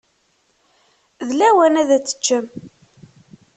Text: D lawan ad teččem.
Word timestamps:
D 1.27 1.29
lawan 1.39 1.75
ad 1.81 1.89
teččem. 2.05 2.45